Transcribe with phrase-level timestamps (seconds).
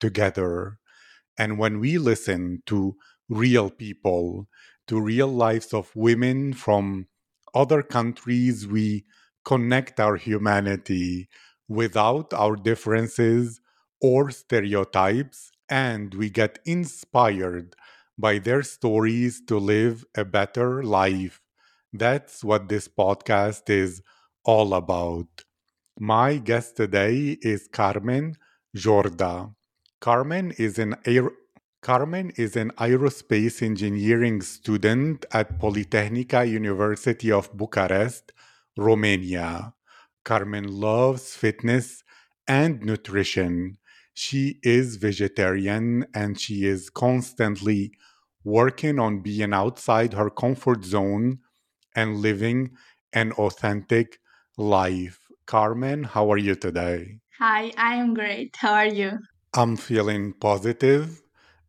[0.00, 0.78] together.
[1.38, 2.96] And when we listen to
[3.28, 4.48] real people,
[4.88, 7.08] to real lives of women from
[7.54, 9.06] other countries, we
[9.44, 11.28] connect our humanity
[11.68, 13.60] without our differences
[14.00, 17.74] or stereotypes, and we get inspired
[18.18, 21.40] by their stories to live a better life.
[21.92, 24.02] That's what this podcast is
[24.44, 25.44] all about.
[25.98, 28.36] My guest today is Carmen
[28.76, 29.55] Jorda.
[30.00, 31.32] Carmen is an aer-
[31.82, 38.32] Carmen is an aerospace engineering student at Politehnica University of Bucharest,
[38.76, 39.74] Romania.
[40.24, 42.02] Carmen loves fitness
[42.46, 43.78] and nutrition.
[44.12, 47.92] She is vegetarian and she is constantly
[48.44, 51.38] working on being outside her comfort zone
[51.94, 52.72] and living
[53.12, 54.18] an authentic
[54.58, 55.20] life.
[55.46, 57.18] Carmen, how are you today?
[57.38, 58.56] Hi, I am great.
[58.56, 59.18] How are you?
[59.56, 61.22] I'm feeling positive.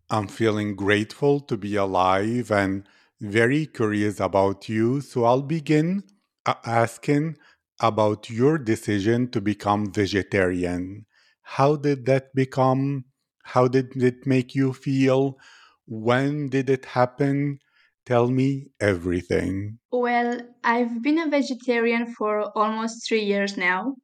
[0.09, 2.88] I'm feeling grateful to be alive and
[3.21, 5.02] very curious about you.
[5.02, 6.03] So I'll begin
[6.45, 7.38] uh, asking
[7.80, 11.05] about your decision to become vegetarian.
[11.41, 13.05] How did that become?
[13.43, 15.38] How did it make you feel?
[15.85, 17.59] When did it happen?
[18.05, 19.80] Tell me everything.
[19.91, 23.95] Well, I've been a vegetarian for almost three years now,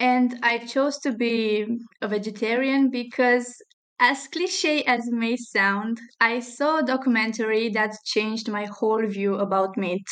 [0.00, 1.66] and I chose to be
[2.02, 3.62] a vegetarian because,
[4.00, 9.36] as cliche as it may sound, I saw a documentary that changed my whole view
[9.36, 10.06] about meat.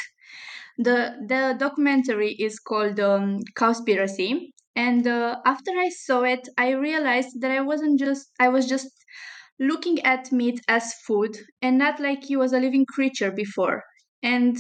[0.78, 7.41] The, the documentary is called um, Cowspiracy, and uh, after I saw it, I realized
[7.41, 8.91] that I wasn't just I was just
[9.60, 13.84] looking at meat as food and not like he was a living creature before.
[14.22, 14.56] And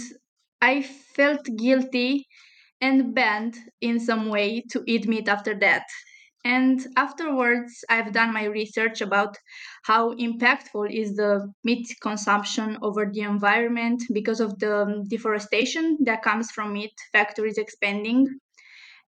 [0.62, 2.26] I felt guilty
[2.80, 5.84] and banned in some way to eat meat after that.
[6.44, 9.36] And afterwards, I've done my research about
[9.84, 16.50] how impactful is the meat consumption over the environment because of the deforestation that comes
[16.50, 18.38] from meat factories expanding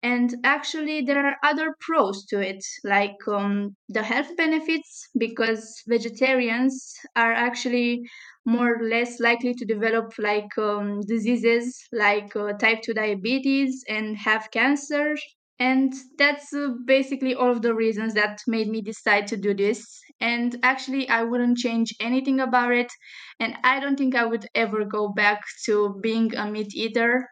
[0.04, 6.94] and actually, there are other pros to it, like um, the health benefits, because vegetarians
[7.16, 8.04] are actually
[8.46, 14.18] more or less likely to develop like um, diseases like uh, type 2 diabetes and
[14.18, 15.16] have cancer.
[15.60, 19.84] And that's uh, basically all of the reasons that made me decide to do this.
[20.20, 22.92] And actually, I wouldn't change anything about it.
[23.40, 27.28] And I don't think I would ever go back to being a meat eater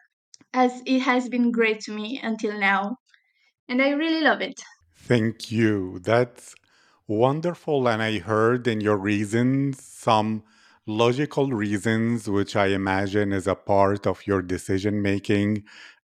[0.56, 2.96] as it has been great to me until now,
[3.68, 4.58] and I really love it.
[4.96, 6.00] Thank you.
[6.02, 6.54] That's
[7.06, 7.86] wonderful.
[7.88, 10.42] And I heard in your reasons some
[10.86, 15.64] logical reasons, which I imagine is a part of your decision making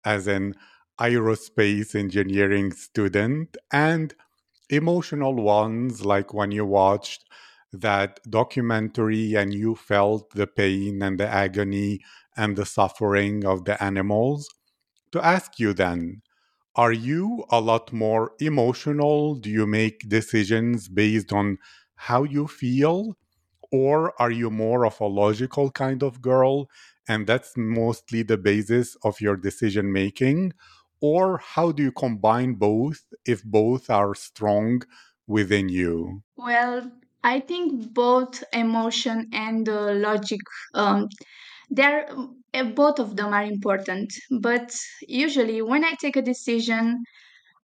[0.06, 0.56] as an
[1.00, 4.16] aerospace engineering student, and
[4.69, 7.25] emotional ones, like when you watched
[7.74, 12.00] that documentary and you felt the pain and the agony
[12.38, 14.48] and the suffering of the animals.
[15.12, 16.22] To ask you then,
[16.75, 19.36] are you a lot more emotional?
[19.36, 21.58] Do you make decisions based on
[21.96, 23.18] how you feel?
[23.72, 26.70] Or are you more of a logical kind of girl?
[27.08, 30.54] And that's mostly the basis of your decision making?
[31.02, 34.84] Or how do you combine both if both are strong
[35.28, 36.24] within you?
[36.38, 36.92] Well,
[37.24, 40.40] I think both emotion and uh, logic,
[40.74, 41.09] um,
[41.70, 42.10] they're
[42.54, 44.14] uh, both of them are important.
[44.42, 44.75] But
[45.08, 47.04] usually, when I take a decision,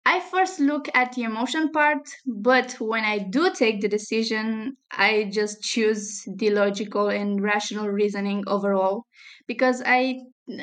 [0.06, 5.30] I first look at the emotion part, but when I do take the decision, I
[5.34, 9.04] just choose the logical and rational reasoning overall
[9.48, 10.20] because I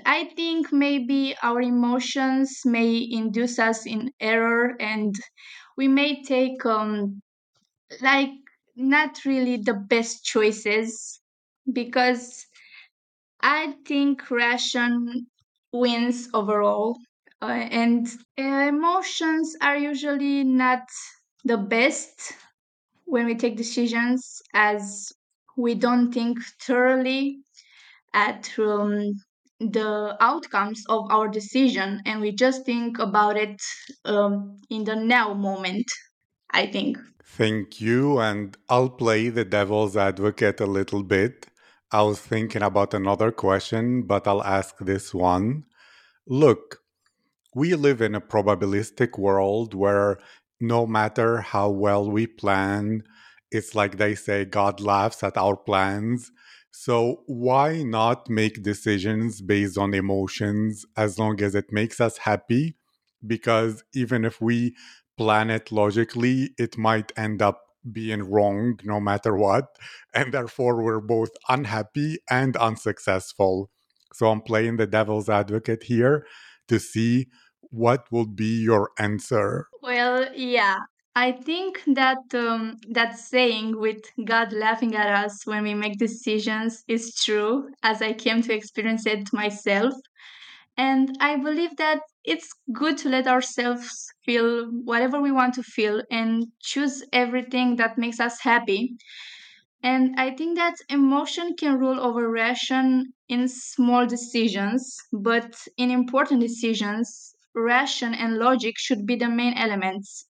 [0.06, 5.14] I think maybe our emotions may induce us in error and
[5.76, 7.22] we may take um
[8.02, 8.30] like
[8.76, 11.20] not really the best choices
[11.72, 12.46] because
[13.42, 15.26] I think ration
[15.72, 16.96] wins overall,
[17.42, 18.06] uh, and
[18.38, 20.82] uh, emotions are usually not
[21.44, 22.32] the best
[23.04, 25.12] when we take decisions, as
[25.56, 27.38] we don't think thoroughly
[28.14, 29.12] at um,
[29.60, 33.60] the outcomes of our decision, and we just think about it
[34.04, 35.86] um, in the now moment.
[36.52, 36.98] I think.
[37.24, 38.18] Thank you.
[38.18, 41.46] And I'll play the devil's advocate a little bit.
[41.92, 45.64] I was thinking about another question, but I'll ask this one.
[46.26, 46.82] Look,
[47.54, 50.18] we live in a probabilistic world where
[50.60, 53.02] no matter how well we plan,
[53.50, 56.32] it's like they say, God laughs at our plans.
[56.70, 62.76] So, why not make decisions based on emotions as long as it makes us happy?
[63.26, 64.76] Because even if we
[65.18, 69.66] plan it logically, it might end up being wrong no matter what.
[70.14, 73.70] And therefore, we're both unhappy and unsuccessful.
[74.12, 76.26] So, I'm playing the devil's advocate here
[76.68, 77.28] to see
[77.70, 79.68] what would be your answer.
[79.82, 80.78] Well, yeah.
[81.16, 86.84] I think that um, that saying with God laughing at us when we make decisions
[86.86, 89.92] is true, as I came to experience it myself.
[90.76, 96.02] And I believe that it's good to let ourselves feel whatever we want to feel
[96.10, 98.96] and choose everything that makes us happy.
[99.82, 106.40] And I think that emotion can rule over ration in small decisions, but in important
[106.40, 110.26] decisions, ration and logic should be the main elements,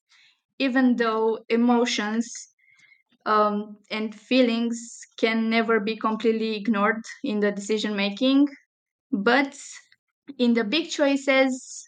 [0.58, 2.32] even though emotions
[3.26, 8.48] um, and feelings can never be completely ignored in the decision making.
[9.12, 9.58] But
[10.38, 11.86] in the big choices,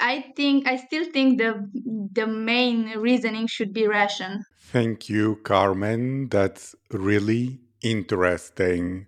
[0.00, 1.68] I think I still think the
[2.12, 4.44] the main reasoning should be ration.
[4.58, 6.28] Thank you, Carmen.
[6.28, 9.06] That's really interesting.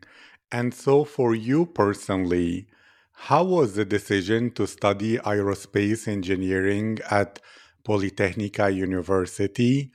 [0.52, 2.66] And so, for you personally,
[3.12, 7.40] how was the decision to study aerospace engineering at
[7.84, 9.93] Politehnica University?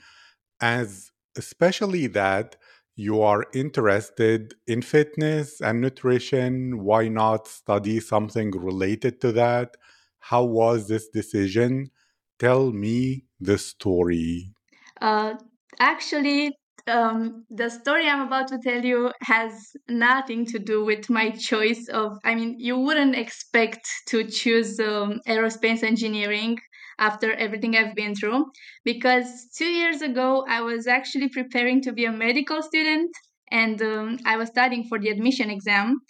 [0.60, 2.56] As especially that
[3.00, 9.78] you are interested in fitness and nutrition, why not study something related to that?
[10.20, 11.92] How was this decision?
[12.40, 14.52] Tell me the story.
[15.00, 15.36] Uh,
[15.80, 16.52] actually,
[16.88, 21.88] um, the story I'm about to tell you has nothing to do with my choice
[21.88, 22.18] of.
[22.26, 26.58] I mean, you wouldn't expect to choose um, aerospace engineering
[27.00, 28.52] after everything I've been through,
[28.84, 33.12] because two years ago I was actually preparing to be a medical student
[33.52, 36.02] and um, I was studying for the admission exam.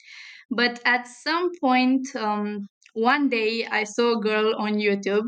[0.52, 5.28] But at some point, um, one day I saw a girl on YouTube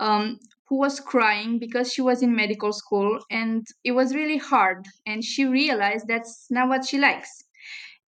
[0.00, 0.38] um,
[0.68, 4.84] who was crying because she was in medical school and it was really hard.
[5.06, 7.30] And she realized that's not what she likes.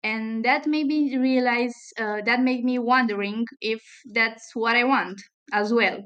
[0.02, 3.82] And that made me realize, uh, that made me wondering if
[4.12, 5.18] that's what I want
[5.50, 5.98] as well.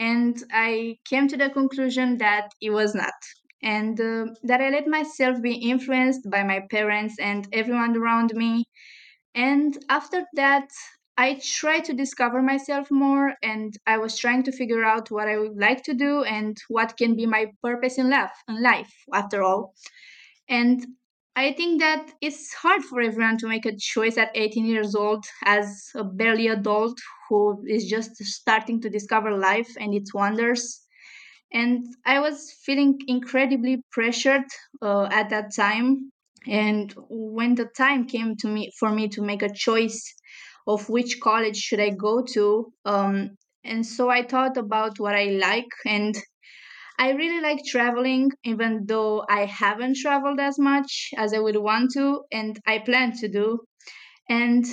[0.00, 3.14] And I came to the conclusion that it was not.
[3.62, 8.64] And uh, that I let myself be influenced by my parents and everyone around me
[9.34, 10.68] and after that,
[11.16, 15.38] I tried to discover myself more and I was trying to figure out what I
[15.38, 19.42] would like to do and what can be my purpose in life, in life after
[19.42, 19.74] all.
[20.48, 20.86] And
[21.40, 25.24] I think that it's hard for everyone to make a choice at 18 years old
[25.46, 26.98] as a barely adult
[27.28, 30.62] who is just starting to discover life and its wonders.
[31.50, 34.44] And I was feeling incredibly pressured
[34.82, 36.12] uh, at that time
[36.46, 40.14] and when the time came to me for me to make a choice
[40.66, 43.30] of which college should I go to, um,
[43.64, 46.14] and so I thought about what I like, and
[47.00, 51.90] I really like traveling, even though I haven't traveled as much as I would want
[51.94, 53.60] to, and I plan to do.
[54.28, 54.64] And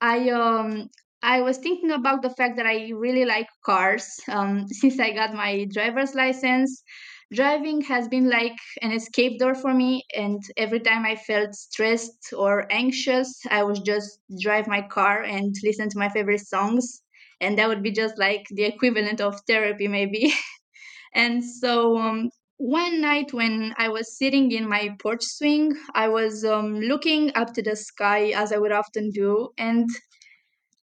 [0.00, 0.88] I um
[1.22, 4.06] I was thinking about the fact that I really like cars.
[4.28, 6.82] Um, since I got my driver's license,
[7.32, 10.04] driving has been like an escape door for me.
[10.16, 15.54] And every time I felt stressed or anxious, I would just drive my car and
[15.64, 17.02] listen to my favorite songs.
[17.40, 20.32] And that would be just like the equivalent of therapy, maybe.
[21.14, 26.44] and so um, one night when I was sitting in my porch swing, I was
[26.44, 29.88] um, looking up to the sky as I would often do, and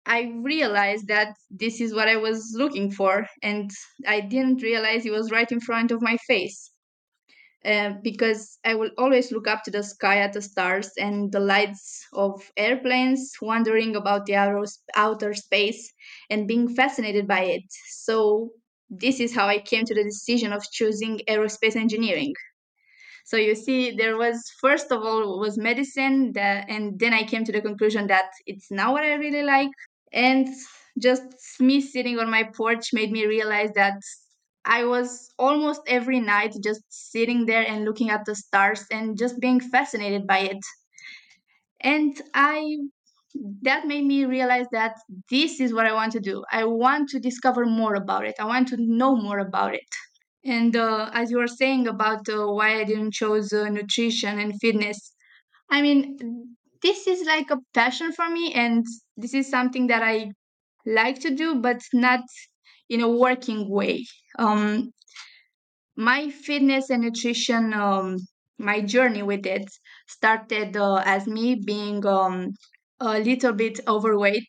[0.06, 3.70] I realized that this is what I was looking for, and
[4.08, 6.72] I didn't realize it was right in front of my face.
[7.66, 11.40] Uh, because I will always look up to the sky at the stars and the
[11.40, 14.66] lights of airplanes, wondering about the outer,
[14.96, 15.94] outer space
[16.30, 17.64] and being fascinated by it.
[17.88, 18.52] So,
[18.90, 22.34] this is how I came to the decision of choosing aerospace engineering.
[23.26, 27.44] So you see, there was first of all was medicine, that, and then I came
[27.46, 29.70] to the conclusion that it's not what I really like,
[30.12, 30.48] and
[31.00, 31.24] just
[31.60, 33.96] me sitting on my porch made me realize that
[34.66, 39.40] I was almost every night just sitting there and looking at the stars and just
[39.40, 40.60] being fascinated by it.
[41.82, 42.78] And I
[43.62, 44.96] that made me realize that
[45.30, 46.44] this is what I want to do.
[46.52, 48.36] I want to discover more about it.
[48.40, 49.84] I want to know more about it.
[50.46, 54.60] And uh, as you were saying about uh, why I didn't choose uh, nutrition and
[54.60, 55.14] fitness,
[55.70, 58.86] I mean, this is like a passion for me, and
[59.18, 60.32] this is something that I
[60.86, 62.22] like to do, but not
[62.90, 64.06] in a working way.
[64.40, 64.92] Um,
[65.96, 68.18] my fitness and nutrition, um,
[68.58, 69.66] my journey with it
[70.08, 72.52] started uh, as me being um,
[73.04, 74.48] a little bit overweight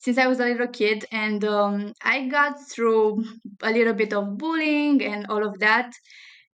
[0.00, 3.24] since I was a little kid, and um, I got through
[3.62, 5.92] a little bit of bullying and all of that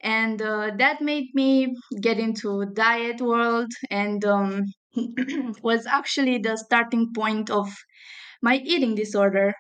[0.00, 4.64] and uh, that made me get into diet world and um,
[5.62, 7.68] was actually the starting point of
[8.42, 9.52] my eating disorder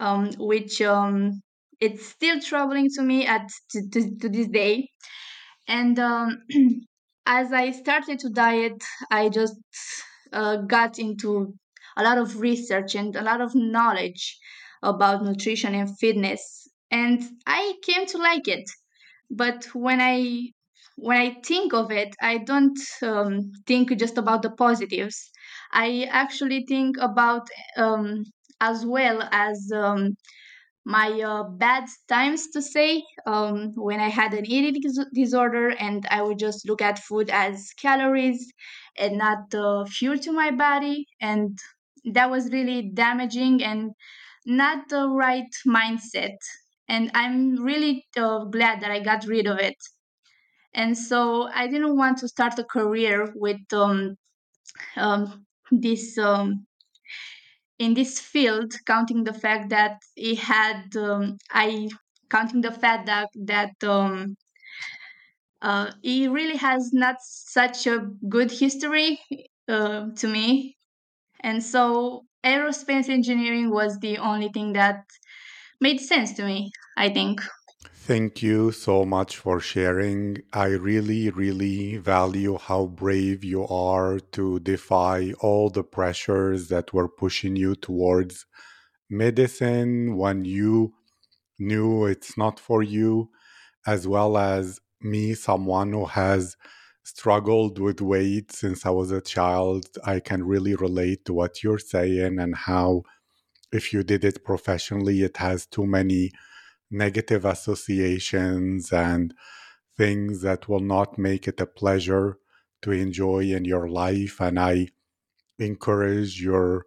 [0.00, 1.42] um, which um,
[1.80, 4.88] it's still troubling to me at to, to, to this day.
[5.68, 6.38] And um,
[7.26, 9.54] as i started to diet i just
[10.32, 11.54] uh, got into
[11.96, 14.38] a lot of research and a lot of knowledge
[14.82, 16.68] about nutrition and fitness.
[16.90, 18.68] And i came to like it.
[19.30, 20.50] But when i
[20.96, 25.30] when i think of it i don't um, think just about the positives.
[25.72, 28.24] I actually think about um,
[28.60, 30.16] as well as um,
[30.84, 34.80] my uh, bad times to say um, when i had an eating
[35.14, 38.52] disorder and i would just look at food as calories
[38.98, 41.06] and not uh, fuel to my body.
[41.20, 41.58] And
[42.04, 43.92] that was really damaging and
[44.44, 46.36] not the right mindset.
[46.88, 49.76] And i'm really uh, glad that i got rid of it.
[50.74, 54.16] And so i didn't want to start a career with um,
[54.96, 56.66] um, this um,
[57.84, 61.88] in this field counting the fact that he had um, i
[62.30, 64.36] counting the fact that that um,
[65.60, 67.98] uh, it really has not such a
[68.28, 69.20] good history
[69.68, 70.76] uh, to me.
[71.42, 75.04] And so aerospace engineering was the only thing that
[75.80, 77.40] made sense to me i think
[78.04, 80.42] Thank you so much for sharing.
[80.52, 87.08] I really, really value how brave you are to defy all the pressures that were
[87.08, 88.44] pushing you towards
[89.08, 90.94] medicine when you
[91.60, 93.30] knew it's not for you,
[93.86, 96.56] as well as me, someone who has
[97.04, 99.86] struggled with weight since I was a child.
[100.04, 103.04] I can really relate to what you're saying and how,
[103.72, 106.32] if you did it professionally, it has too many
[106.92, 109.34] negative associations and
[109.96, 112.38] things that will not make it a pleasure
[112.82, 114.40] to enjoy in your life.
[114.40, 114.88] And I
[115.58, 116.86] encourage your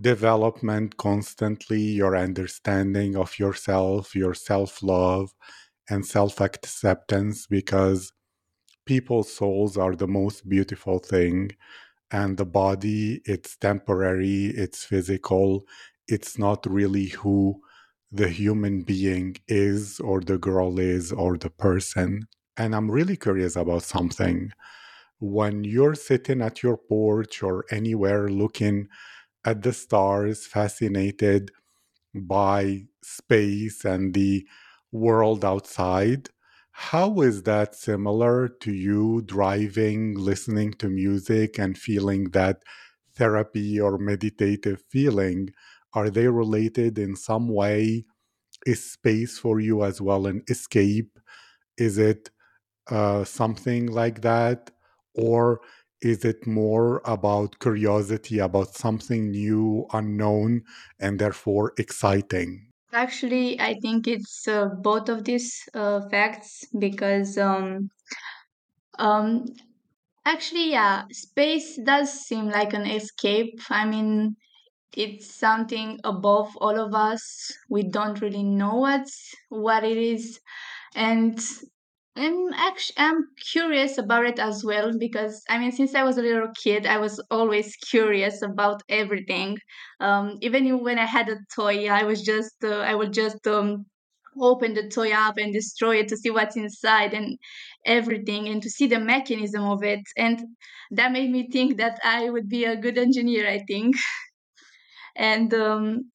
[0.00, 5.34] development constantly, your understanding of yourself, your self love,
[5.88, 8.12] and self acceptance because
[8.86, 11.52] people's souls are the most beautiful thing.
[12.10, 15.66] And the body, it's temporary, it's physical,
[16.08, 17.60] it's not really who
[18.10, 22.28] the human being is, or the girl is, or the person.
[22.56, 24.50] And I'm really curious about something.
[25.20, 28.88] When you're sitting at your porch or anywhere looking
[29.44, 31.50] at the stars, fascinated
[32.14, 34.46] by space and the
[34.92, 36.28] world outside,
[36.72, 42.62] how is that similar to you driving, listening to music, and feeling that
[43.14, 45.50] therapy or meditative feeling?
[45.94, 48.04] Are they related in some way?
[48.66, 51.18] Is space for you as well an escape?
[51.78, 52.30] Is it
[52.90, 54.70] uh, something like that?
[55.14, 55.60] Or
[56.02, 60.64] is it more about curiosity about something new, unknown,
[61.00, 62.72] and therefore exciting?
[62.92, 67.88] actually i think it's uh, both of these uh, facts because um,
[68.98, 69.44] um,
[70.26, 74.36] actually yeah space does seem like an escape i mean
[74.96, 77.52] it's something above all of us.
[77.68, 80.40] We don't really know what's what it is.
[80.94, 81.38] And
[82.16, 86.22] I'm actually I'm curious about it as well because I mean since I was a
[86.22, 89.58] little kid I was always curious about everything.
[90.00, 93.86] Um, even when I had a toy, I was just uh, I would just um,
[94.40, 97.38] open the toy up and destroy it to see what's inside and
[97.84, 100.00] everything and to see the mechanism of it.
[100.16, 100.40] And
[100.92, 103.96] that made me think that I would be a good engineer I think
[105.18, 106.10] and um,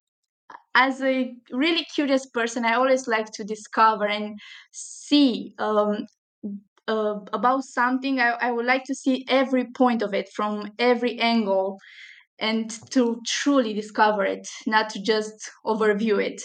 [0.74, 4.38] as a really curious person, I always like to discover and
[4.72, 6.06] see um,
[6.88, 8.20] uh, about something.
[8.20, 11.78] I, I would like to see every point of it from every angle
[12.38, 16.42] and to truly discover it, not to just overview it.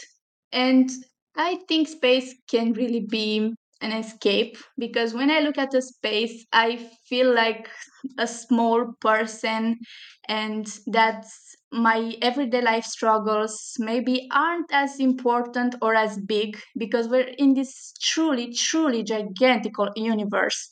[0.51, 0.89] And
[1.35, 6.45] I think space can really be an escape because when I look at the space,
[6.53, 7.69] I feel like
[8.17, 9.79] a small person,
[10.27, 17.33] and that's my everyday life struggles maybe aren't as important or as big because we're
[17.37, 20.71] in this truly, truly gigantic universe.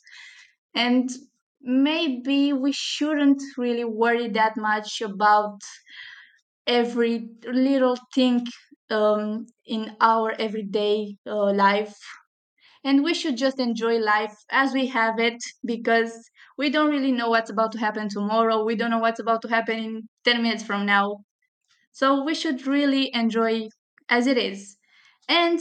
[0.74, 1.10] And
[1.60, 5.60] maybe we shouldn't really worry that much about
[6.66, 8.46] every little thing
[8.90, 11.96] um, in our everyday uh, life.
[12.84, 16.12] And we should just enjoy life as we have it because
[16.56, 18.64] we don't really know what's about to happen tomorrow.
[18.64, 21.18] We don't know what's about to happen in 10 minutes from now.
[21.92, 23.68] So we should really enjoy
[24.08, 24.76] as it is.
[25.28, 25.60] And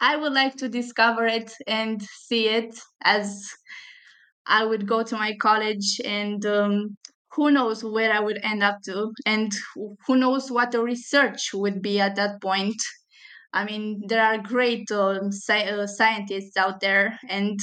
[0.00, 3.50] I would like to discover it and see it as
[4.46, 6.96] I would go to my college and um,
[7.32, 9.52] who knows where I would end up to and
[10.06, 12.80] who knows what the research would be at that point.
[13.52, 17.58] I mean, there are great um, sci- uh, scientists out there, and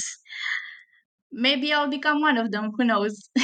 [1.32, 2.72] maybe I'll become one of them.
[2.76, 3.28] Who knows?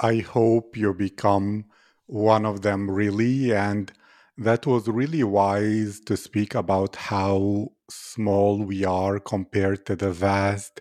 [0.00, 1.64] I hope you become
[2.06, 3.52] one of them, really.
[3.52, 3.92] And
[4.36, 10.80] that was really wise to speak about how small we are compared to the vast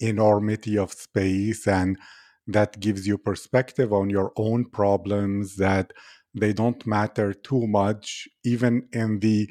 [0.00, 1.66] enormity of space.
[1.66, 1.98] And
[2.46, 5.92] that gives you perspective on your own problems, that
[6.34, 9.48] they don't matter too much, even in the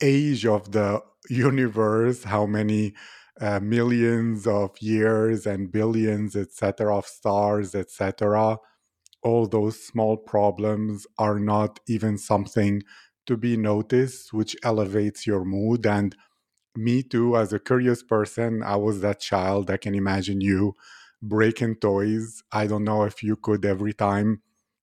[0.00, 2.94] age of the universe, how many
[3.40, 8.58] uh, millions of years and billions, etc., of stars, etc.
[9.22, 12.82] All those small problems are not even something
[13.26, 15.86] to be noticed, which elevates your mood.
[15.86, 16.16] And
[16.76, 19.70] me too, as a curious person, I was that child.
[19.70, 20.74] I can imagine you
[21.22, 22.42] breaking toys.
[22.52, 24.42] I don't know if you could every time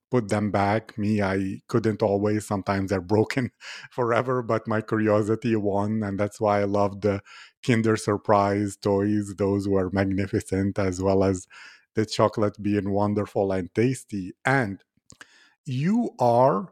[0.10, 0.98] put them back.
[0.98, 2.48] Me, I couldn't always.
[2.48, 3.52] Sometimes they're broken
[3.92, 6.04] forever, but my curiosity won.
[6.04, 7.22] And that's why I love the
[7.66, 9.36] Kinder Surprise toys.
[9.38, 11.48] Those were magnificent, as well as
[11.96, 14.34] the chocolate being wonderful and tasty.
[14.46, 14.84] And
[15.66, 16.70] you are,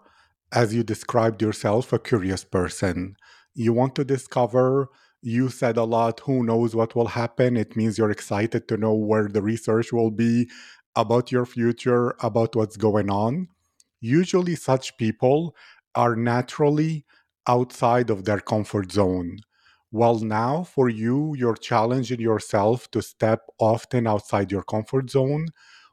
[0.52, 3.16] as you described yourself, a curious person.
[3.54, 4.90] You want to discover.
[5.22, 7.58] You said a lot, who knows what will happen?
[7.58, 10.50] It means you're excited to know where the research will be
[10.96, 13.48] about your future, about what's going on.
[14.02, 15.56] Usually, such people
[15.96, 17.06] are naturally
[17.48, 19.40] outside of their comfort zone.
[19.92, 25.48] Well, now for you, you're challenging yourself to step often outside your comfort zone.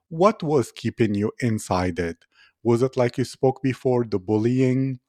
[0.09, 2.19] What was keeping you inside it?
[2.63, 5.01] Was it like you spoke before, the bullying?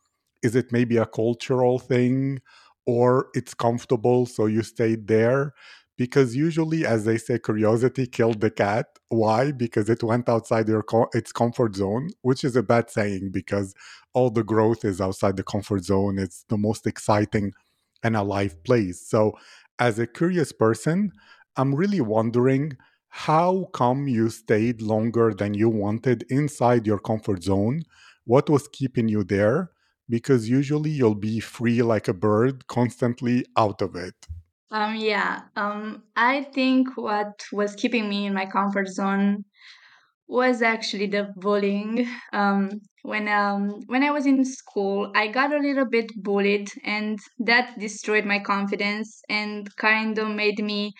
[0.44, 2.42] Is it maybe a cultural thing?
[2.86, 5.54] Or it's comfortable, so you stayed there?
[5.98, 8.88] Because usually as they say curiosity killed the cat.
[9.10, 9.52] Why?
[9.52, 13.74] Because it went outside your co- its comfort zone which is a bad saying because
[14.14, 16.18] all the growth is outside the comfort zone.
[16.20, 17.54] It's the most exciting
[18.04, 19.08] and alive place.
[19.08, 19.34] So
[19.80, 21.12] as a curious person
[21.58, 22.78] i'm really wondering
[23.10, 27.84] how come you stayed longer than you wanted inside your comfort zone?
[28.26, 29.70] What was keeping you there?
[30.10, 34.16] Because usually you'll be free like a bird constantly out of it
[34.74, 39.46] Um, yeah, um, I think what was keeping me in my comfort zone
[40.28, 42.08] was actually the bullying.
[42.34, 47.20] Um, when um, when I was in school, I got a little bit bullied, and
[47.40, 50.94] that destroyed my confidence and kind of made me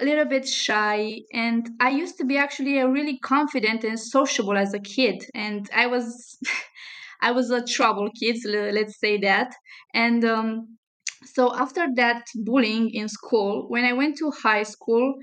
[0.00, 1.20] a little bit shy.
[1.32, 5.70] And I used to be actually a really confident and sociable as a kid, and
[5.74, 6.38] I was
[7.22, 9.52] I was a trouble kid, let's say that.
[9.94, 10.78] And um,
[11.24, 15.14] so after that bullying in school, when I went to high school,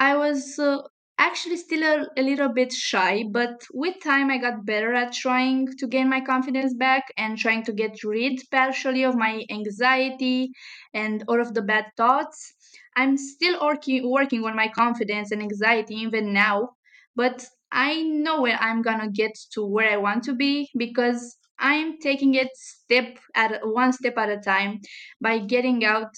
[0.00, 0.82] I was uh,
[1.18, 5.68] actually still a, a little bit shy, but with time I got better at trying
[5.78, 10.50] to gain my confidence back and trying to get rid partially of my anxiety
[10.94, 12.54] and all of the bad thoughts.
[12.96, 16.70] I'm still working working on my confidence and anxiety even now,
[17.14, 21.98] but I know where I'm gonna get to where I want to be because I'm
[21.98, 24.80] taking it step at one step at a time
[25.20, 26.12] by getting out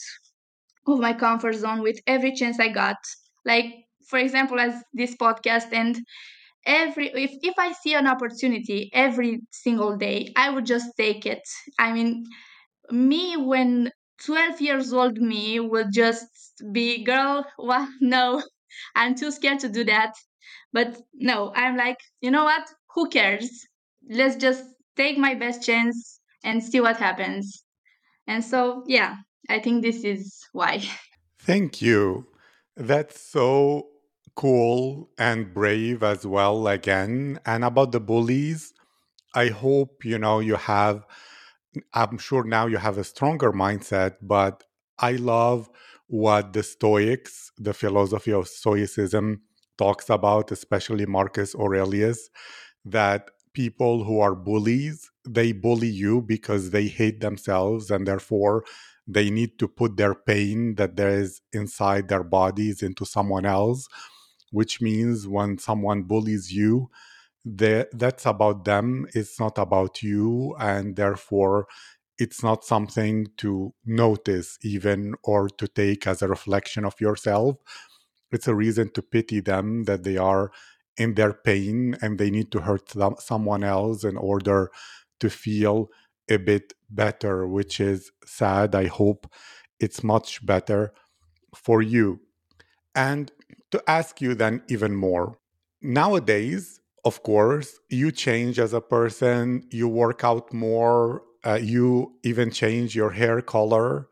[0.87, 2.96] of my comfort zone with every chance I got.
[3.44, 3.66] Like,
[4.09, 5.98] for example, as this podcast, and
[6.66, 11.42] every if, if I see an opportunity every single day, I would just take it.
[11.79, 12.24] I mean,
[12.90, 13.92] me when
[14.24, 16.27] 12 years old me would just
[16.72, 18.42] be girl well no
[18.96, 20.12] i'm too scared to do that
[20.72, 23.51] but no i'm like you know what who cares
[24.11, 24.64] let's just
[24.98, 27.64] take my best chance and see what happens
[28.26, 29.16] and so yeah
[29.48, 30.82] i think this is why
[31.48, 32.26] Thank you.
[32.76, 33.88] That's so
[34.34, 37.40] cool and brave as well, again.
[37.46, 38.74] And about the bullies,
[39.34, 41.06] I hope, you know, you have,
[41.94, 44.64] I'm sure now you have a stronger mindset, but
[44.98, 45.70] I love
[46.06, 49.42] what the Stoics, the philosophy of Stoicism,
[49.78, 52.28] talks about, especially Marcus Aurelius,
[52.84, 58.64] that people who are bullies, they bully you because they hate themselves and therefore
[59.07, 63.88] they need to put their pain that there is inside their bodies into someone else
[64.53, 66.88] which means when someone bullies you
[67.44, 71.66] that's about them it's not about you and therefore
[72.18, 77.57] it's not something to notice even or to take as a reflection of yourself.
[78.33, 80.51] It's a reason to pity them that they are
[80.98, 84.70] in their pain and they need to hurt someone else in order
[85.20, 85.88] to feel
[86.30, 88.74] a bit better which is sad.
[88.74, 89.26] I hope
[89.80, 90.92] it's much better
[91.54, 92.20] for you.
[92.94, 93.32] And
[93.70, 95.38] to ask you then even more
[95.80, 102.50] nowadays of course you change as a person you work out more uh, you even
[102.50, 104.08] change your hair color.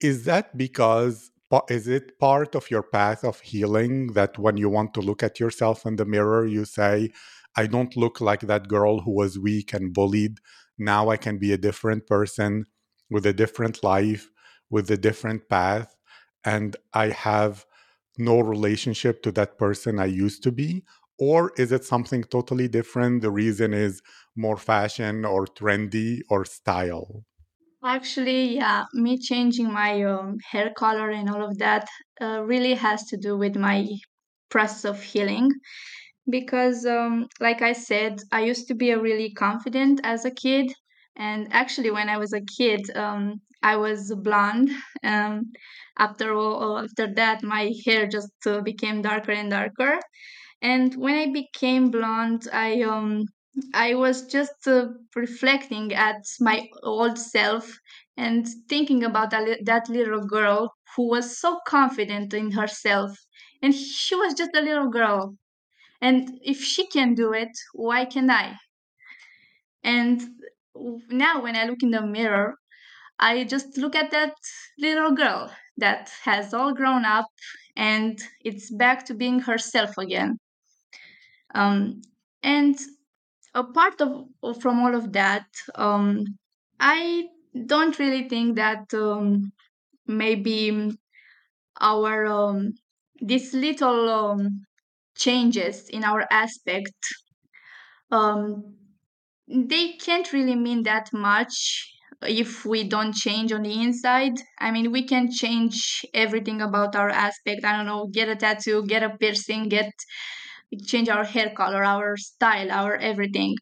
[0.00, 1.30] Is that because
[1.68, 5.40] is it part of your path of healing that when you want to look at
[5.40, 7.10] yourself in the mirror you say
[7.56, 10.38] i don't look like that girl who was weak and bullied.
[10.78, 12.66] Now i can be a different person
[13.10, 14.30] with a different life
[14.70, 15.96] with a different path
[16.44, 17.64] and i have
[18.18, 20.84] no relationship to that person i used to be?
[21.18, 23.22] Or is it something totally different?
[23.22, 24.02] The reason is
[24.36, 27.24] more fashion or trendy or style
[27.84, 31.88] Actually, yeah, me changing my um, hair color and all of that
[32.20, 33.86] uh, really has to do with my
[34.50, 35.50] process of healing.
[36.30, 40.72] Because, um, like I said, I used to be a really confident as a kid.
[41.16, 44.70] And actually, when I was a kid, um, I was blonde.
[45.04, 45.52] Um,
[45.98, 50.00] after all, after that, my hair just uh, became darker and darker.
[50.62, 53.26] And when I became blonde, I um
[53.74, 57.78] I was just uh, reflecting at my old self
[58.16, 63.16] and thinking about that, li- that little girl who was so confident in herself.
[63.62, 65.36] And she was just a little girl.
[66.00, 68.56] And if she can do it, why can't I?
[69.82, 70.22] And
[71.10, 72.54] now when I look in the mirror,
[73.18, 74.34] I just look at that
[74.78, 77.26] little girl that has all grown up
[77.76, 80.38] and it's back to being herself again.
[81.54, 82.02] Um,
[82.42, 82.78] and
[83.58, 84.12] apart of
[84.62, 86.24] from all of that, um,
[86.80, 87.28] I
[87.66, 89.52] don't really think that um,
[90.06, 90.92] maybe
[91.80, 92.72] our um,
[93.20, 94.62] these little um,
[95.16, 96.94] changes in our aspect
[98.10, 98.74] um,
[99.48, 101.92] they can't really mean that much
[102.22, 104.34] if we don't change on the inside.
[104.58, 107.64] I mean, we can change everything about our aspect.
[107.64, 109.92] I don't know, get a tattoo, get a piercing, get
[110.86, 113.56] change our hair color, our style, our everything.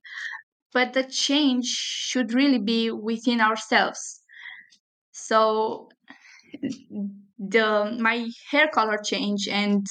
[0.73, 4.21] But the change should really be within ourselves.
[5.13, 5.89] So
[7.39, 9.87] the my hair color change and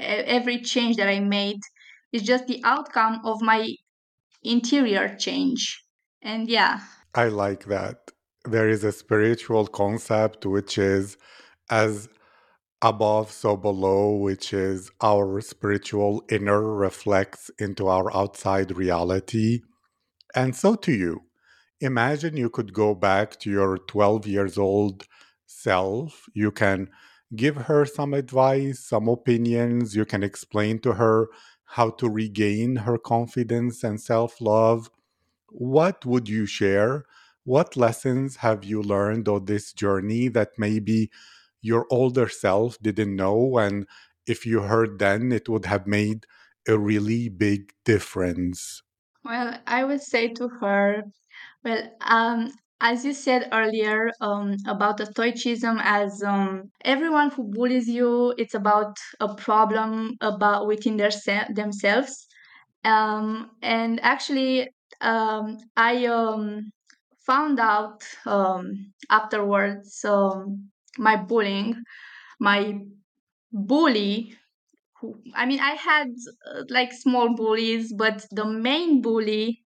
[0.00, 1.60] every change that I made
[2.12, 3.68] is just the outcome of my
[4.42, 5.82] interior change.
[6.22, 6.80] And yeah.
[7.14, 8.10] I like that.
[8.44, 11.16] There is a spiritual concept which is
[11.70, 12.08] as
[12.82, 19.60] above, so below, which is our spiritual inner reflects into our outside reality.
[20.34, 21.22] And so to you.
[21.80, 25.06] Imagine you could go back to your 12 years old
[25.46, 26.26] self.
[26.34, 26.90] You can
[27.36, 29.94] give her some advice, some opinions.
[29.94, 31.28] You can explain to her
[31.64, 34.90] how to regain her confidence and self love.
[35.50, 37.04] What would you share?
[37.44, 41.10] What lessons have you learned on this journey that maybe
[41.62, 43.58] your older self didn't know?
[43.58, 43.86] And
[44.26, 46.26] if you heard then, it would have made
[46.66, 48.82] a really big difference.
[49.24, 51.02] Well, I would say to her,
[51.64, 57.88] well, um, as you said earlier um, about the stoicism as um, everyone who bullies
[57.88, 62.26] you it's about a problem about within their se- themselves
[62.84, 64.68] um, and actually
[65.00, 66.70] um, i um,
[67.26, 70.04] found out um, afterwards
[70.98, 71.82] my bullying
[72.40, 72.80] my
[73.52, 74.34] bully
[75.00, 76.08] who, i mean i had
[76.50, 79.64] uh, like small bullies but the main bully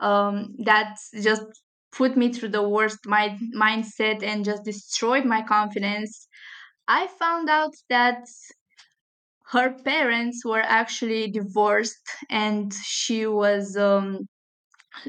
[0.00, 1.44] um, that just
[1.92, 6.28] put me through the worst my mindset and just destroyed my confidence
[6.88, 8.24] i found out that
[9.50, 14.26] her parents were actually divorced and she was um,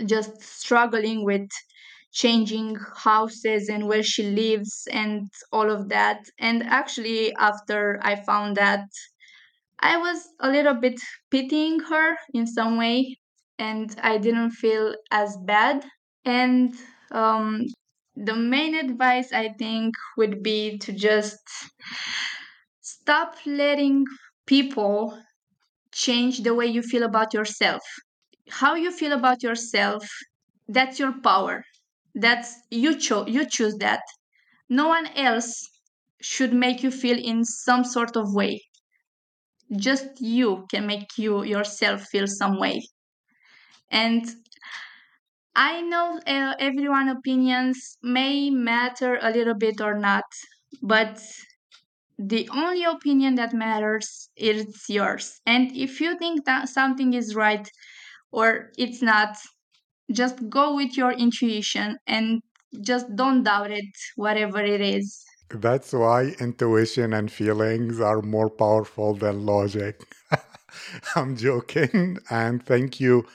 [0.06, 1.50] just struggling with
[2.24, 2.76] changing
[3.08, 6.20] houses and where she lives and all of that.
[6.40, 8.84] And actually after i found that
[9.80, 11.00] i was a little bit
[11.32, 13.18] pitying her in some way
[13.60, 15.86] and i didn't feel as bad.
[16.26, 16.74] And
[17.12, 17.66] um,
[18.16, 21.40] the main advice I think would be to just
[22.82, 24.06] stop letting
[24.46, 25.18] people
[25.94, 27.84] change the way you feel about yourself.
[28.50, 30.08] How you feel about yourself
[30.70, 31.64] that's your power
[32.20, 34.02] that's you cho- you choose that.
[34.70, 35.54] No one else
[36.22, 38.62] should make you feel in some sort of way.
[39.78, 42.82] Just you can make you yourself feel some way.
[43.92, 44.26] And
[45.56, 50.24] i know uh, everyone opinions may matter a little bit or not
[50.82, 51.22] but
[52.20, 55.42] the only opinion that matters is yours.
[55.46, 57.68] And if you think that something is right
[58.32, 59.38] or it's not
[60.12, 62.42] just go with your intuition and
[62.82, 69.14] just don't doubt it whatever it is That's why intuition and feelings are more powerful
[69.14, 70.02] than logic.
[71.16, 72.18] I'm joking.
[72.30, 73.26] And thank you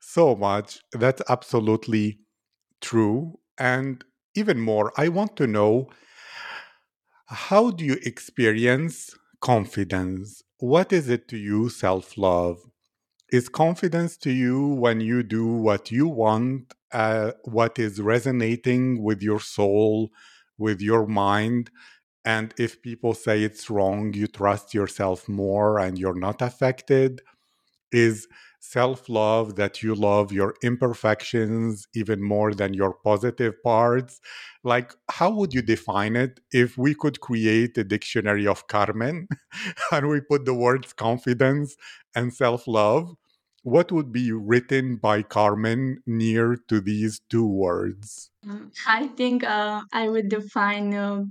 [0.00, 0.80] so much.
[0.92, 2.20] That's absolutely
[2.80, 3.40] true.
[3.58, 5.90] And even more, I want to know
[7.26, 10.42] how do you experience confidence?
[10.58, 12.60] What is it to you, self love?
[13.32, 19.22] Is confidence to you when you do what you want, uh, what is resonating with
[19.22, 20.10] your soul,
[20.58, 21.70] with your mind?
[22.24, 27.22] And if people say it's wrong, you trust yourself more and you're not affected?
[27.92, 28.28] Is
[28.60, 34.20] self love that you love your imperfections even more than your positive parts?
[34.64, 39.28] Like, how would you define it if we could create a dictionary of Carmen
[39.92, 41.76] and we put the words confidence
[42.16, 43.16] and self love?
[43.62, 48.30] What would be written by Carmen near to these two words?
[48.44, 51.24] Mm, I think uh, I would define uh,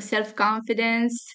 [0.00, 1.26] self confidence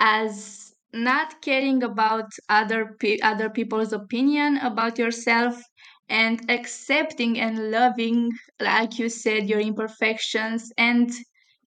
[0.00, 5.60] as not caring about other pe- other people's opinion about yourself
[6.08, 11.10] and accepting and loving like you said your imperfections and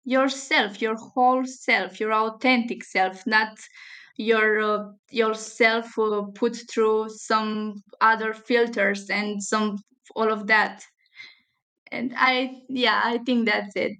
[0.05, 3.57] yourself your whole self your authentic self not
[4.17, 9.77] your uh, yourself uh, put through some other filters and some
[10.15, 10.83] all of that
[11.91, 13.97] and i yeah i think that's it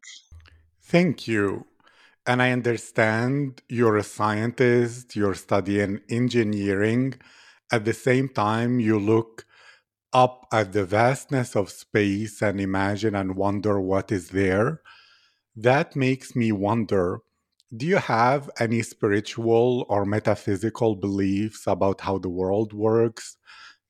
[0.87, 1.65] Thank you.
[2.25, 7.15] And I understand you're a scientist, you're studying engineering.
[7.71, 9.45] At the same time, you look
[10.13, 14.81] up at the vastness of space and imagine and wonder what is there.
[15.57, 17.19] That makes me wonder
[17.75, 23.37] do you have any spiritual or metaphysical beliefs about how the world works?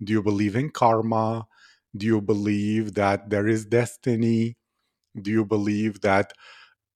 [0.03, 1.47] Do you believe in karma?
[1.95, 4.57] Do you believe that there is destiny?
[5.21, 6.33] Do you believe that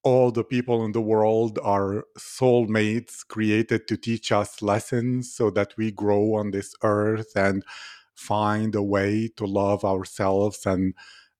[0.03, 5.73] all the people in the world are soulmates created to teach us lessons so that
[5.77, 7.63] we grow on this earth and
[8.15, 10.93] find a way to love ourselves and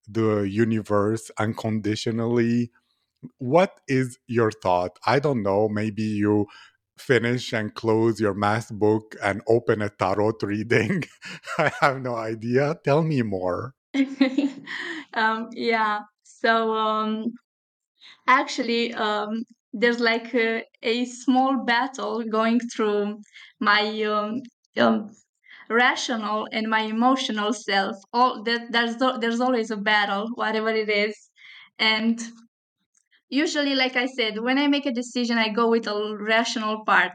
[0.08, 2.72] the universe unconditionally.
[3.38, 4.98] What is your thought?
[5.06, 5.70] I don't know.
[5.70, 6.48] Maybe you
[6.98, 11.04] finish and close your math book and open a tarot reading.
[11.58, 12.76] I have no idea.
[12.84, 13.74] Tell me more.
[15.14, 17.26] um yeah so um
[18.28, 23.18] actually um there's like a, a small battle going through
[23.60, 24.42] my um,
[24.78, 25.10] um
[25.70, 31.16] rational and my emotional self all that there's there's always a battle whatever it is
[31.80, 32.20] and
[33.32, 37.14] usually like i said when i make a decision i go with a rational part.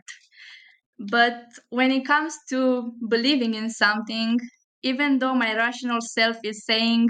[0.98, 4.38] But when it comes to believing in something
[4.82, 7.08] even though my rational self is saying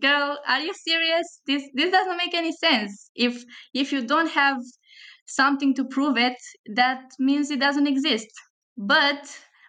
[0.00, 1.40] girl are you serious?
[1.46, 3.10] This this doesn't make any sense.
[3.14, 4.58] If if you don't have
[5.26, 6.38] something to prove it
[6.74, 8.28] that means it doesn't exist.
[8.76, 9.22] But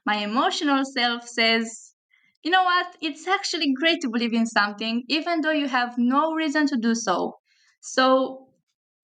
[0.05, 1.93] my emotional self says
[2.43, 2.97] you know what?
[3.01, 6.95] It's actually great to believe in something even though you have no reason to do
[6.95, 7.35] so.
[7.81, 8.47] So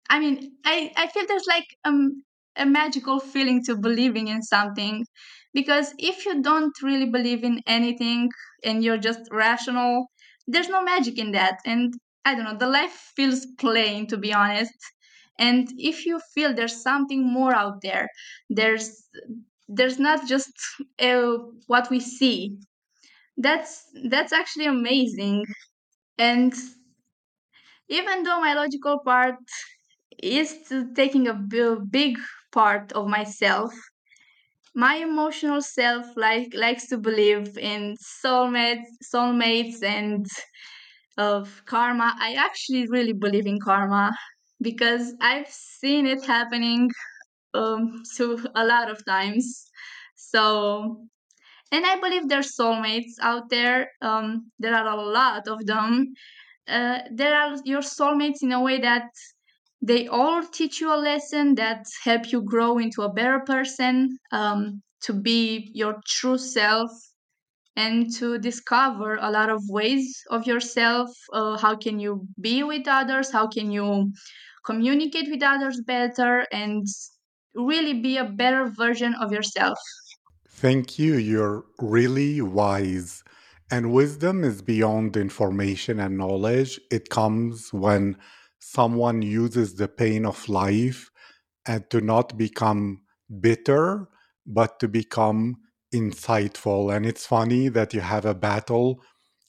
[0.10, 2.24] i mean i i feel there's like um
[2.58, 5.06] a magical feeling to believing in something
[5.54, 8.30] because if you don't really believe in anything
[8.64, 10.06] and you're just rational
[10.48, 11.58] there's no magic in that.
[11.66, 14.74] And i don't know the life feels plain to be honest.
[15.38, 18.08] And if you feel there's something more out there
[18.50, 18.90] there's
[19.68, 20.54] there's not just
[21.00, 21.38] uh,
[21.68, 22.58] what we see.
[23.38, 25.46] That's that's actually amazing.
[26.20, 26.54] And
[27.88, 29.36] even though my logical part
[30.24, 32.18] is taking a big
[32.52, 33.74] part of myself.
[34.76, 40.26] My emotional self like likes to believe in soulmates soulmates and
[41.18, 42.16] of karma.
[42.20, 44.12] I actually really believe in karma
[44.62, 46.90] because i've seen it happening
[47.54, 49.66] um so a lot of times.
[50.16, 51.08] So
[51.72, 56.14] and i believe there's soulmates out there um there are a lot of them.
[56.68, 59.10] Uh, there are your soulmates in a way that
[59.82, 64.82] they all teach you a lesson that help you grow into a better person um,
[65.02, 66.92] to be your true self
[67.76, 71.10] and to discover a lot of ways of yourself.
[71.34, 73.32] Uh, how can you be with others?
[73.32, 74.12] How can you
[74.66, 76.88] communicate with others better and
[77.54, 79.78] really be a better version of yourself?
[80.50, 81.16] Thank you.
[81.16, 83.24] You're really wise.
[83.70, 86.80] And wisdom is beyond information and knowledge.
[86.92, 88.16] It comes when
[88.68, 91.12] someone uses the pain of life
[91.68, 93.02] and to not become
[93.40, 94.08] bitter,
[94.46, 95.56] but to become
[95.94, 96.94] insightful.
[96.94, 99.02] And it's funny that you have a battle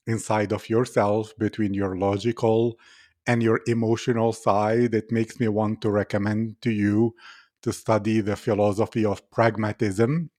[0.06, 2.78] inside of yourself between your logical
[3.26, 4.94] and your emotional side.
[4.94, 7.14] It makes me want to recommend to you
[7.62, 10.30] to study the philosophy of pragmatism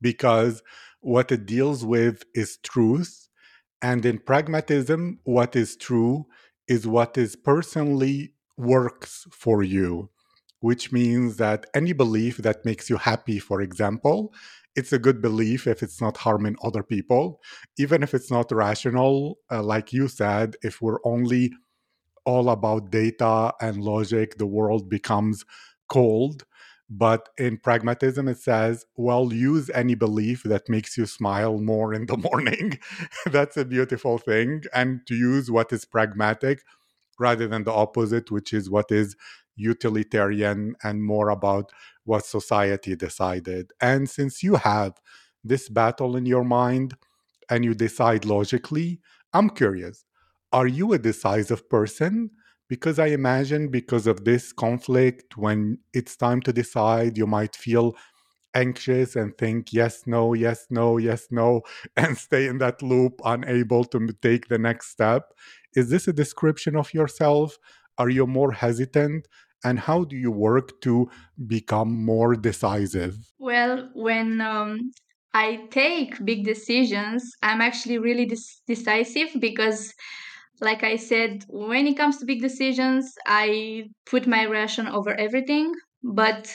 [0.00, 0.62] because
[1.00, 3.28] what it deals with is truth.
[3.82, 6.26] And in pragmatism, what is true
[6.70, 10.10] is what is personally works for you,
[10.60, 14.34] which means that any belief that makes you happy, for example,
[14.76, 17.42] it's a good belief if it's not harming other people,
[17.78, 19.38] even if it's not rational.
[19.50, 21.52] Uh, like you said, if we're only
[22.24, 25.44] all about data and logic, the world becomes
[25.88, 26.44] cold.
[26.92, 32.06] But in pragmatism, it says, well, use any belief that makes you smile more in
[32.06, 32.78] the morning.
[33.26, 34.64] That's a beautiful thing.
[34.74, 36.62] And to use what is pragmatic
[37.18, 39.16] rather than the opposite, which is what is
[39.56, 41.70] utilitarian and more about
[42.04, 43.72] what society decided.
[43.80, 44.94] And since you have
[45.44, 46.94] this battle in your mind
[47.50, 49.00] and you decide logically,
[49.32, 50.04] I'm curious
[50.52, 52.30] are you a decisive person?
[52.70, 57.96] Because I imagine because of this conflict, when it's time to decide, you might feel
[58.54, 61.62] anxious and think yes, no, yes, no, yes, no,
[61.96, 65.34] and stay in that loop, unable to take the next step.
[65.74, 67.58] Is this a description of yourself?
[67.98, 69.26] Are you more hesitant?
[69.64, 71.10] And how do you work to
[71.48, 73.18] become more decisive?
[73.40, 74.92] Well, when um,
[75.34, 78.30] I take big decisions, I'm actually really
[78.66, 79.92] decisive because,
[80.60, 85.74] like I said, when it comes to big decisions, I put my ration over everything.
[86.02, 86.52] But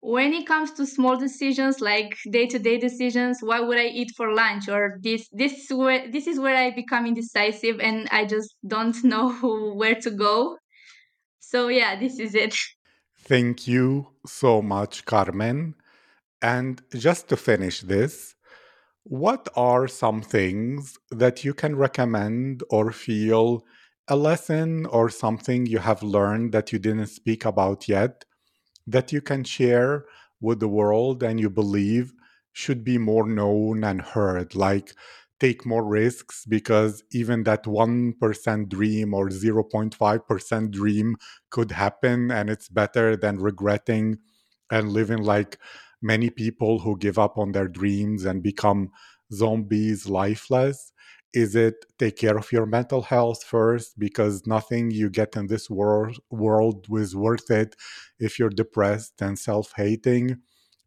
[0.00, 4.68] when it comes to small decisions like day-to-day decisions what would i eat for lunch
[4.68, 9.32] or this this where this is where i become indecisive and i just don't know
[9.74, 10.56] where to go
[11.40, 12.54] so yeah this is it
[13.28, 15.74] Thank you so much, Carmen.
[16.40, 18.34] And just to finish this,
[19.08, 23.64] what are some things that you can recommend or feel
[24.08, 28.24] a lesson or something you have learned that you didn't speak about yet
[28.86, 30.04] that you can share
[30.40, 32.12] with the world and you believe
[32.52, 34.54] should be more known and heard?
[34.54, 34.94] Like,
[35.40, 41.16] take more risks because even that 1% dream or 0.5% dream
[41.50, 44.18] could happen and it's better than regretting
[44.70, 45.58] and living like
[46.02, 48.90] many people who give up on their dreams and become
[49.32, 50.92] zombies lifeless?
[51.34, 55.68] Is it take care of your mental health first because nothing you get in this
[55.68, 57.76] world world is worth it
[58.18, 60.38] if you're depressed and self-hating?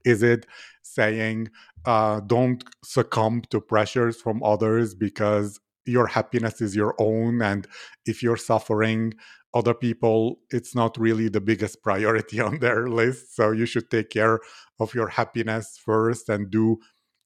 [0.04, 0.48] Is it
[0.82, 1.50] saying
[1.86, 7.68] uh, don't succumb to pressures from others because your happiness is your own and
[8.06, 9.14] if you're suffering
[9.54, 13.36] other people it's not really the biggest priority on their list.
[13.36, 14.40] So you should take care
[14.80, 16.78] of your happiness first and do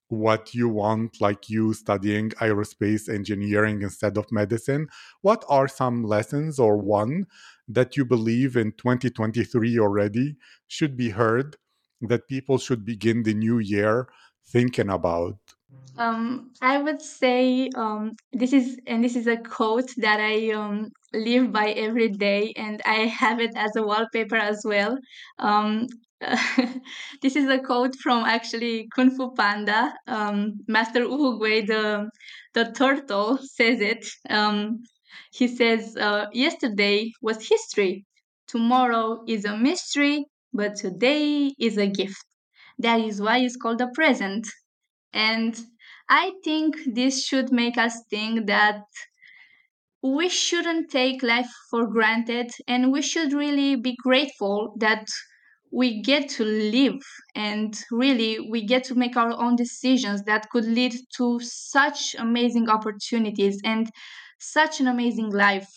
[0.08, 4.86] what you want like you studying aerospace engineering instead of medicine.
[5.22, 7.26] What are some lessons or one
[7.68, 10.36] that you believe in 2023 already
[10.68, 11.56] should be heard
[12.00, 14.08] that people should begin the new year
[14.46, 15.38] thinking about
[15.98, 20.90] Um, I would say um, this is and this is a quote that I um,
[21.14, 24.98] live by every day, and I have it as a wallpaper as well.
[25.38, 25.86] Um,
[27.22, 29.94] this is a quote from actually Kung Fu Panda.
[30.06, 32.10] Um, Master Oogway, the
[32.54, 34.06] the turtle, says it.
[34.28, 34.82] Um,
[35.32, 38.04] he says, uh, "Yesterday was history.
[38.48, 42.24] Tomorrow is a mystery, but today is a gift.
[42.78, 44.46] That is why it's called a present."
[45.12, 45.58] And
[46.08, 48.82] I think this should make us think that
[50.02, 55.06] we shouldn't take life for granted and we should really be grateful that
[55.72, 57.00] we get to live
[57.34, 62.68] and really we get to make our own decisions that could lead to such amazing
[62.68, 63.90] opportunities and
[64.38, 65.68] such an amazing life.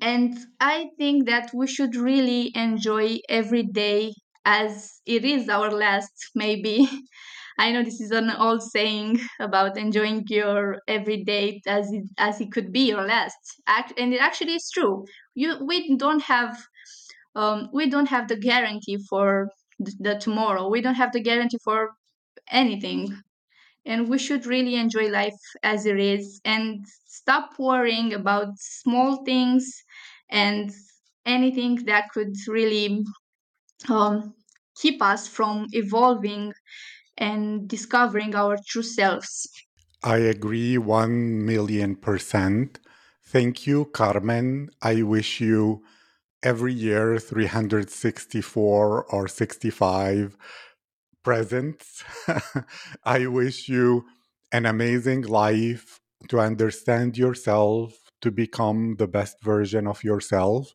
[0.00, 6.12] And I think that we should really enjoy every day as it is our last,
[6.34, 6.88] maybe.
[7.58, 12.52] I know this is an old saying about enjoying your everyday as it, as it
[12.52, 13.36] could be your last,
[13.98, 15.04] and it actually is true.
[15.34, 16.56] You we don't have
[17.34, 20.68] um, we don't have the guarantee for the, the tomorrow.
[20.68, 21.92] We don't have the guarantee for
[22.50, 23.02] anything.
[23.86, 29.64] and we should really enjoy life as it is and stop worrying about small things
[30.30, 30.70] and
[31.26, 33.04] anything that could really
[33.88, 34.34] um,
[34.80, 36.52] keep us from evolving
[37.18, 39.48] and discovering our true selves.
[40.02, 42.78] I agree 1 million percent.
[43.26, 44.70] Thank you, Carmen.
[44.80, 45.82] I wish you
[46.42, 50.36] every year 364 or 65
[51.24, 52.04] presents.
[53.04, 54.06] I wish you
[54.52, 57.92] an amazing life to understand yourself,
[58.22, 60.74] to become the best version of yourself.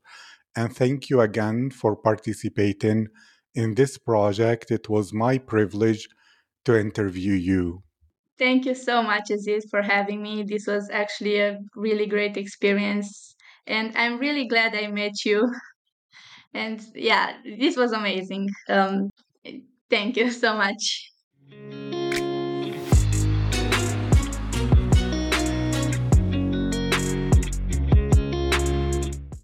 [0.56, 3.08] And thank you again for participating
[3.56, 4.70] in this project.
[4.70, 6.08] It was my privilege
[6.66, 7.84] to interview you.
[8.38, 10.44] Thank you so much, Aziz, for having me.
[10.44, 13.36] This was actually a really great experience.
[13.68, 15.52] And I'm really glad I met you.
[16.56, 18.48] And yeah, this was amazing.
[18.70, 19.10] Um,
[19.90, 21.10] thank you so much.